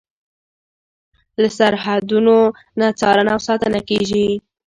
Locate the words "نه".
2.79-2.87